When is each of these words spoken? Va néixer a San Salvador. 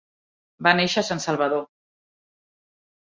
Va 0.67 0.71
néixer 0.79 1.03
a 1.03 1.07
San 1.11 1.21
Salvador. 1.27 1.63